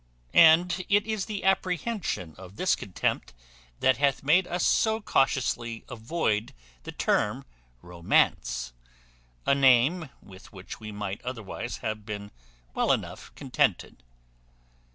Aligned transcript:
And 0.33 0.83
it 0.89 1.05
is 1.05 1.27
the 1.27 1.43
apprehension 1.43 2.33
of 2.35 2.55
this 2.55 2.75
contempt 2.75 3.35
that 3.81 3.97
hath 3.97 4.23
made 4.23 4.47
us 4.47 4.65
so 4.65 4.99
cautiously 4.99 5.85
avoid 5.89 6.55
the 6.85 6.91
term 6.91 7.45
romance, 7.83 8.73
a 9.45 9.53
name 9.53 10.09
with 10.19 10.51
which 10.51 10.79
we 10.79 10.91
might 10.91 11.21
otherwise 11.21 11.77
have 11.85 12.03
been 12.03 12.31
well 12.73 12.91
enough 12.91 13.31
contented. 13.35 14.01